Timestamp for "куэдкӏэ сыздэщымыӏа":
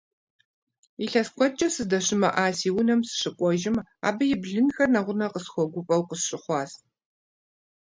1.35-2.45